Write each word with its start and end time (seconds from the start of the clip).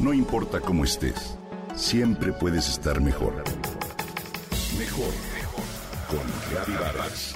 No 0.00 0.14
importa 0.14 0.60
cómo 0.60 0.84
estés, 0.84 1.36
siempre 1.74 2.32
puedes 2.32 2.70
estar 2.70 3.02
mejor. 3.02 3.34
Mejor, 4.78 5.12
mejor. 5.34 5.64
Con 6.08 6.20
Reavivadas. 6.50 7.34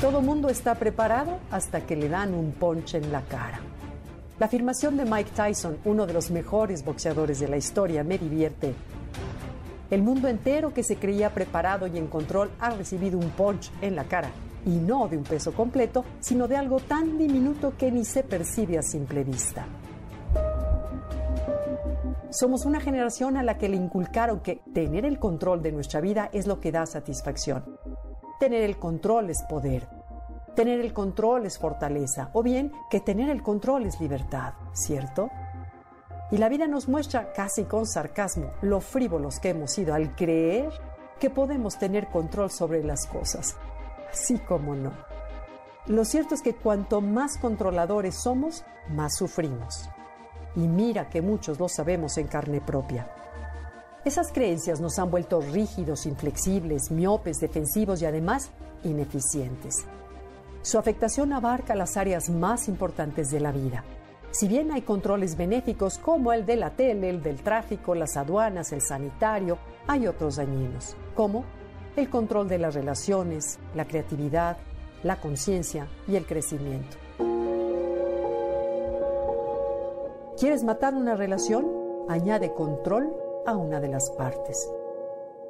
Todo 0.00 0.22
mundo 0.22 0.48
está 0.48 0.76
preparado 0.76 1.38
hasta 1.50 1.82
que 1.82 1.96
le 1.96 2.08
dan 2.08 2.32
un 2.32 2.52
ponche 2.52 2.96
en 2.96 3.12
la 3.12 3.20
cara. 3.20 3.60
La 4.38 4.46
afirmación 4.46 4.96
de 4.96 5.04
Mike 5.04 5.32
Tyson, 5.36 5.76
uno 5.84 6.06
de 6.06 6.14
los 6.14 6.30
mejores 6.30 6.82
boxeadores 6.82 7.40
de 7.40 7.48
la 7.48 7.58
historia, 7.58 8.02
me 8.04 8.16
divierte. 8.16 8.74
El 9.90 10.02
mundo 10.02 10.26
entero 10.26 10.74
que 10.74 10.82
se 10.82 10.96
creía 10.96 11.32
preparado 11.32 11.86
y 11.86 11.96
en 11.96 12.08
control 12.08 12.50
ha 12.58 12.70
recibido 12.70 13.18
un 13.18 13.30
punch 13.30 13.70
en 13.80 13.94
la 13.94 14.04
cara, 14.04 14.30
y 14.64 14.70
no 14.70 15.06
de 15.06 15.16
un 15.16 15.22
peso 15.22 15.52
completo, 15.54 16.04
sino 16.18 16.48
de 16.48 16.56
algo 16.56 16.80
tan 16.80 17.16
diminuto 17.16 17.74
que 17.78 17.92
ni 17.92 18.04
se 18.04 18.24
percibe 18.24 18.78
a 18.78 18.82
simple 18.82 19.22
vista. 19.22 19.66
Somos 22.30 22.66
una 22.66 22.80
generación 22.80 23.36
a 23.36 23.44
la 23.44 23.56
que 23.56 23.68
le 23.68 23.76
inculcaron 23.76 24.40
que 24.40 24.60
tener 24.74 25.06
el 25.06 25.20
control 25.20 25.62
de 25.62 25.72
nuestra 25.72 26.00
vida 26.00 26.28
es 26.32 26.46
lo 26.46 26.60
que 26.60 26.72
da 26.72 26.84
satisfacción. 26.84 27.64
Tener 28.40 28.62
el 28.62 28.78
control 28.78 29.30
es 29.30 29.42
poder. 29.48 29.88
Tener 30.56 30.80
el 30.80 30.92
control 30.92 31.46
es 31.46 31.58
fortaleza. 31.58 32.30
O 32.32 32.42
bien 32.42 32.72
que 32.90 33.00
tener 33.00 33.30
el 33.30 33.42
control 33.42 33.86
es 33.86 34.00
libertad, 34.00 34.54
¿cierto? 34.72 35.30
Y 36.30 36.38
la 36.38 36.48
vida 36.48 36.66
nos 36.66 36.88
muestra 36.88 37.32
casi 37.32 37.64
con 37.64 37.86
sarcasmo 37.86 38.50
lo 38.62 38.80
frívolos 38.80 39.38
que 39.38 39.50
hemos 39.50 39.70
sido 39.72 39.94
al 39.94 40.14
creer 40.16 40.70
que 41.20 41.30
podemos 41.30 41.78
tener 41.78 42.08
control 42.08 42.50
sobre 42.50 42.82
las 42.82 43.06
cosas. 43.06 43.56
Así 44.10 44.38
como 44.38 44.74
no. 44.74 44.92
Lo 45.86 46.04
cierto 46.04 46.34
es 46.34 46.42
que 46.42 46.54
cuanto 46.54 47.00
más 47.00 47.38
controladores 47.38 48.16
somos, 48.16 48.64
más 48.88 49.16
sufrimos. 49.16 49.88
Y 50.56 50.66
mira 50.66 51.08
que 51.08 51.22
muchos 51.22 51.60
lo 51.60 51.68
sabemos 51.68 52.18
en 52.18 52.26
carne 52.26 52.60
propia. 52.60 53.08
Esas 54.04 54.32
creencias 54.32 54.80
nos 54.80 54.98
han 54.98 55.10
vuelto 55.10 55.40
rígidos, 55.40 56.06
inflexibles, 56.06 56.90
miopes, 56.90 57.40
defensivos 57.40 58.02
y 58.02 58.06
además 58.06 58.50
ineficientes. 58.82 59.84
Su 60.62 60.78
afectación 60.78 61.32
abarca 61.32 61.74
las 61.76 61.96
áreas 61.96 62.30
más 62.30 62.68
importantes 62.68 63.30
de 63.30 63.40
la 63.40 63.52
vida. 63.52 63.84
Si 64.38 64.48
bien 64.48 64.70
hay 64.70 64.82
controles 64.82 65.34
benéficos 65.34 65.96
como 65.96 66.30
el 66.30 66.44
de 66.44 66.56
la 66.56 66.68
tele, 66.68 67.08
el 67.08 67.22
del 67.22 67.40
tráfico, 67.40 67.94
las 67.94 68.18
aduanas, 68.18 68.70
el 68.70 68.82
sanitario, 68.82 69.56
hay 69.86 70.06
otros 70.06 70.36
dañinos, 70.36 70.94
como 71.14 71.46
el 71.96 72.10
control 72.10 72.46
de 72.46 72.58
las 72.58 72.74
relaciones, 72.74 73.58
la 73.74 73.86
creatividad, 73.86 74.58
la 75.02 75.18
conciencia 75.22 75.88
y 76.06 76.16
el 76.16 76.26
crecimiento. 76.26 76.98
¿Quieres 80.38 80.64
matar 80.64 80.94
una 80.94 81.14
relación? 81.16 81.66
Añade 82.10 82.52
control 82.52 83.10
a 83.46 83.56
una 83.56 83.80
de 83.80 83.88
las 83.88 84.10
partes. 84.18 84.70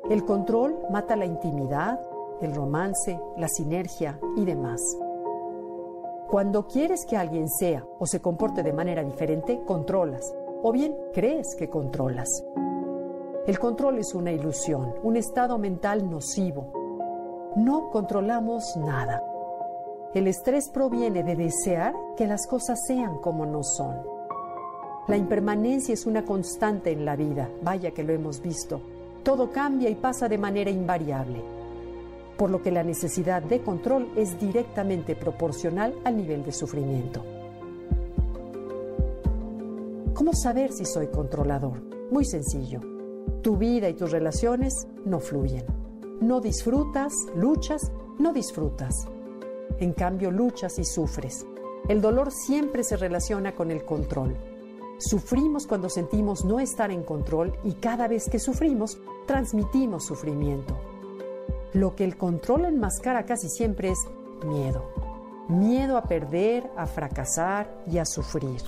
El 0.08 0.24
control 0.24 0.78
mata 0.92 1.16
la 1.16 1.26
intimidad, 1.26 1.98
el 2.40 2.54
romance, 2.54 3.18
la 3.36 3.48
sinergia 3.48 4.20
y 4.36 4.44
demás. 4.44 4.80
Cuando 6.28 6.66
quieres 6.66 7.06
que 7.06 7.16
alguien 7.16 7.48
sea 7.48 7.84
o 8.00 8.06
se 8.06 8.20
comporte 8.20 8.64
de 8.64 8.72
manera 8.72 9.04
diferente, 9.04 9.62
controlas, 9.64 10.34
o 10.62 10.72
bien 10.72 10.96
crees 11.14 11.54
que 11.56 11.70
controlas. 11.70 12.44
El 13.46 13.60
control 13.60 13.98
es 13.98 14.12
una 14.12 14.32
ilusión, 14.32 14.94
un 15.04 15.16
estado 15.16 15.56
mental 15.56 16.10
nocivo. 16.10 17.52
No 17.54 17.90
controlamos 17.90 18.76
nada. 18.76 19.22
El 20.14 20.26
estrés 20.26 20.68
proviene 20.68 21.22
de 21.22 21.36
desear 21.36 21.94
que 22.16 22.26
las 22.26 22.48
cosas 22.48 22.84
sean 22.86 23.18
como 23.18 23.46
no 23.46 23.62
son. 23.62 23.96
La 25.06 25.16
impermanencia 25.16 25.94
es 25.94 26.06
una 26.06 26.24
constante 26.24 26.90
en 26.90 27.04
la 27.04 27.14
vida, 27.14 27.48
vaya 27.62 27.92
que 27.92 28.02
lo 28.02 28.12
hemos 28.12 28.42
visto. 28.42 28.80
Todo 29.22 29.52
cambia 29.52 29.88
y 29.88 29.94
pasa 29.94 30.28
de 30.28 30.38
manera 30.38 30.70
invariable, 30.70 31.40
por 32.36 32.50
lo 32.50 32.62
que 32.62 32.70
la 32.70 32.82
necesidad 32.82 33.42
de 33.42 33.60
control 33.60 34.08
es 34.16 34.38
directamente 34.38 35.16
proporcional 35.16 35.94
al 36.04 36.16
nivel 36.16 36.44
de 36.44 36.52
sufrimiento. 36.52 37.24
¿Cómo 40.14 40.32
saber 40.32 40.72
si 40.72 40.84
soy 40.84 41.08
controlador? 41.08 41.82
Muy 42.10 42.24
sencillo. 42.24 42.80
Tu 43.42 43.56
vida 43.56 43.88
y 43.88 43.94
tus 43.94 44.10
relaciones 44.10 44.86
no 45.04 45.20
fluyen. 45.20 45.64
No 46.20 46.40
disfrutas, 46.40 47.12
luchas, 47.34 47.92
no 48.18 48.32
disfrutas. 48.32 49.06
En 49.78 49.92
cambio, 49.92 50.30
luchas 50.30 50.78
y 50.78 50.84
sufres. 50.84 51.46
El 51.88 52.00
dolor 52.00 52.32
siempre 52.32 52.82
se 52.82 52.96
relaciona 52.96 53.54
con 53.54 53.70
el 53.70 53.84
control. 53.84 54.34
Sufrimos 54.98 55.66
cuando 55.66 55.90
sentimos 55.90 56.44
no 56.44 56.58
estar 56.58 56.90
en 56.90 57.02
control 57.02 57.52
y 57.62 57.74
cada 57.74 58.08
vez 58.08 58.30
que 58.30 58.38
sufrimos, 58.38 58.98
transmitimos 59.26 60.06
sufrimiento. 60.06 60.76
Lo 61.72 61.94
que 61.94 62.04
el 62.04 62.16
control 62.16 62.66
enmascara 62.66 63.24
casi 63.24 63.48
siempre 63.48 63.90
es 63.90 63.98
miedo. 64.44 64.84
Miedo 65.48 65.96
a 65.96 66.02
perder, 66.02 66.70
a 66.76 66.86
fracasar 66.86 67.82
y 67.86 67.98
a 67.98 68.04
sufrir. 68.04 68.62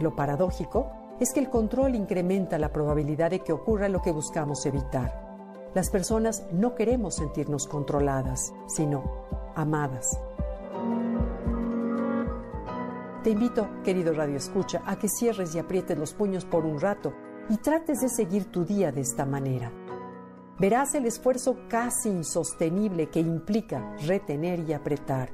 Lo 0.00 0.14
paradójico 0.14 0.90
es 1.20 1.32
que 1.32 1.40
el 1.40 1.50
control 1.50 1.94
incrementa 1.94 2.58
la 2.58 2.72
probabilidad 2.72 3.30
de 3.30 3.40
que 3.40 3.52
ocurra 3.52 3.88
lo 3.88 4.00
que 4.02 4.12
buscamos 4.12 4.64
evitar. 4.66 5.28
Las 5.74 5.90
personas 5.90 6.44
no 6.52 6.74
queremos 6.74 7.16
sentirnos 7.16 7.66
controladas, 7.66 8.52
sino 8.66 9.04
amadas. 9.54 10.18
Te 13.22 13.30
invito, 13.30 13.68
querido 13.84 14.12
Radio 14.14 14.36
Escucha, 14.36 14.82
a 14.86 14.98
que 14.98 15.08
cierres 15.08 15.54
y 15.54 15.58
aprietes 15.58 15.98
los 15.98 16.14
puños 16.14 16.44
por 16.44 16.64
un 16.64 16.80
rato 16.80 17.12
y 17.50 17.56
trates 17.58 18.00
de 18.00 18.08
seguir 18.08 18.50
tu 18.50 18.64
día 18.64 18.92
de 18.92 19.00
esta 19.00 19.26
manera. 19.26 19.70
Verás 20.58 20.94
el 20.96 21.06
esfuerzo 21.06 21.56
casi 21.68 22.08
insostenible 22.08 23.08
que 23.08 23.20
implica 23.20 23.94
retener 24.06 24.60
y 24.68 24.72
apretar. 24.72 25.30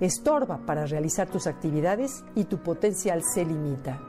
Estorba 0.00 0.64
para 0.64 0.86
realizar 0.86 1.28
tus 1.28 1.46
actividades 1.46 2.24
y 2.34 2.44
tu 2.44 2.62
potencial 2.62 3.22
se 3.22 3.44
limita. 3.44 4.00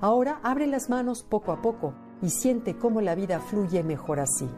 Ahora 0.00 0.38
abre 0.44 0.68
las 0.68 0.88
manos 0.88 1.24
poco 1.24 1.50
a 1.50 1.60
poco 1.60 1.94
y 2.22 2.30
siente 2.30 2.78
cómo 2.78 3.00
la 3.00 3.16
vida 3.16 3.40
fluye 3.40 3.82
mejor 3.82 4.20
así. 4.20 4.48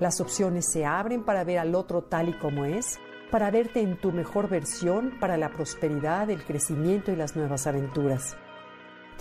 Las 0.00 0.20
opciones 0.20 0.66
se 0.70 0.84
abren 0.84 1.24
para 1.24 1.44
ver 1.44 1.60
al 1.60 1.76
otro 1.76 2.02
tal 2.02 2.30
y 2.30 2.38
como 2.38 2.64
es 2.64 2.98
para 3.30 3.50
verte 3.52 3.80
en 3.80 3.96
tu 3.96 4.10
mejor 4.10 4.48
versión 4.48 5.12
para 5.20 5.36
la 5.36 5.50
prosperidad, 5.50 6.28
el 6.28 6.44
crecimiento 6.44 7.12
y 7.12 7.16
las 7.16 7.36
nuevas 7.36 7.66
aventuras. 7.68 8.36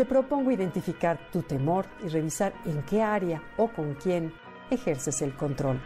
Te 0.01 0.05
propongo 0.05 0.49
identificar 0.49 1.29
tu 1.31 1.43
temor 1.43 1.85
y 2.03 2.07
revisar 2.07 2.53
en 2.65 2.81
qué 2.89 3.03
área 3.03 3.43
o 3.57 3.67
con 3.67 3.93
quién 3.93 4.33
ejerces 4.71 5.21
el 5.21 5.35
control. 5.35 5.79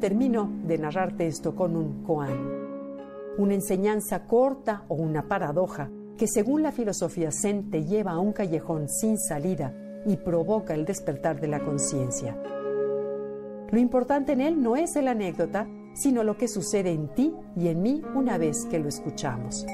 Termino 0.00 0.52
de 0.64 0.76
narrarte 0.76 1.26
esto 1.26 1.56
con 1.56 1.74
un 1.74 2.02
koan, 2.02 2.36
una 3.38 3.54
enseñanza 3.54 4.26
corta 4.26 4.84
o 4.88 4.96
una 4.96 5.26
paradoja 5.28 5.88
que 6.18 6.26
según 6.26 6.62
la 6.62 6.72
filosofía 6.72 7.30
zen 7.32 7.70
te 7.70 7.86
lleva 7.86 8.10
a 8.10 8.18
un 8.18 8.34
callejón 8.34 8.90
sin 8.90 9.16
salida 9.16 9.74
y 10.04 10.18
provoca 10.18 10.74
el 10.74 10.84
despertar 10.84 11.40
de 11.40 11.48
la 11.48 11.60
conciencia. 11.60 12.36
Lo 13.70 13.78
importante 13.78 14.32
en 14.32 14.42
él 14.42 14.62
no 14.62 14.76
es 14.76 14.94
la 14.94 15.12
anécdota, 15.12 15.66
sino 15.94 16.22
lo 16.22 16.36
que 16.36 16.48
sucede 16.48 16.90
en 16.90 17.08
ti 17.14 17.32
y 17.56 17.68
en 17.68 17.80
mí 17.80 18.02
una 18.14 18.36
vez 18.36 18.66
que 18.66 18.78
lo 18.78 18.90
escuchamos. 18.90 19.64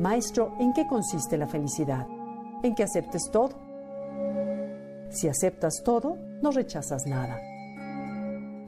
Maestro, 0.00 0.54
¿en 0.58 0.72
qué 0.72 0.86
consiste 0.86 1.36
la 1.36 1.46
felicidad? 1.46 2.06
En 2.62 2.74
que 2.74 2.84
aceptes 2.84 3.30
todo. 3.30 3.50
Si 5.10 5.28
aceptas 5.28 5.82
todo, 5.84 6.16
no 6.40 6.52
rechazas 6.52 7.06
nada. 7.06 7.38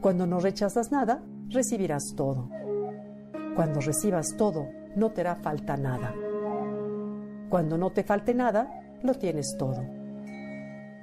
Cuando 0.03 0.27
no 0.27 0.41
rechazas 0.41 0.93
nada, 0.93 1.23
recibirás 1.49 2.13
todo. 2.15 2.51
Cuando 3.57 3.81
recibas 3.81 4.37
todo, 4.37 4.69
no 4.95 5.13
te 5.13 5.23
hará 5.23 5.37
falta 5.37 5.79
nada. 5.79 6.15
Cuando 7.49 7.79
no 7.79 7.93
te 7.93 8.05
falte 8.05 8.35
nada, 8.35 8.99
lo 9.03 9.15
tienes 9.15 9.57
todo. 9.59 9.83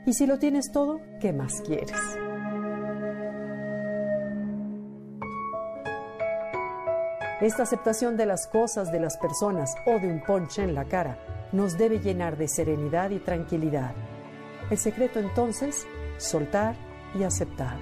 Y 0.06 0.14
si 0.14 0.28
lo 0.28 0.38
tienes 0.38 0.72
todo, 0.72 1.00
¿qué 1.20 1.34
más 1.34 1.60
quieres? 1.62 1.98
Esta 7.42 7.64
aceptación 7.64 8.18
de 8.18 8.26
las 8.26 8.48
cosas, 8.48 8.92
de 8.92 9.00
las 9.00 9.16
personas 9.16 9.74
o 9.86 9.98
de 9.98 10.08
un 10.08 10.22
ponche 10.22 10.62
en 10.62 10.76
la 10.76 10.84
cara 10.84 11.18
nos 11.54 11.78
debe 11.78 12.00
llenar 12.00 12.36
de 12.36 12.50
serenidad 12.50 13.12
y 13.12 13.20
tranquilidad. 13.20 13.94
El 14.70 14.78
secreto 14.78 15.20
entonces, 15.20 15.88
soltar 16.18 16.76
y 17.18 17.24
aceptar. 17.24 17.78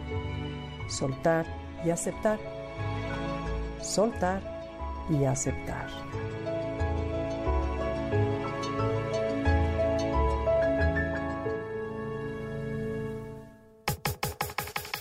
Soltar 0.87 1.47
y 1.83 1.89
aceptar. 1.89 2.37
Soltar 3.81 4.41
y 5.09 5.25
aceptar. 5.25 5.87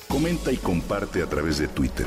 Comenta 0.09 0.51
y 0.51 0.57
comparte 0.57 1.23
a 1.23 1.27
través 1.27 1.59
de 1.59 1.69
Twitter. 1.69 2.07